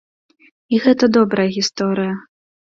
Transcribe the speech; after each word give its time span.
І 0.75 0.79
гэта 0.85 1.09
добрая 1.19 1.47
гісторыя. 1.59 2.17